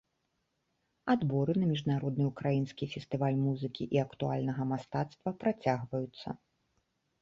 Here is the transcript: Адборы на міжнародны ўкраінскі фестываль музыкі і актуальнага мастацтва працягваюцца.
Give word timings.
Адборы 1.13 1.53
на 1.59 1.65
міжнародны 1.73 2.23
ўкраінскі 2.31 2.89
фестываль 2.95 3.39
музыкі 3.45 3.83
і 3.99 4.05
актуальнага 4.09 4.69
мастацтва 4.75 5.39
працягваюцца. 5.41 6.27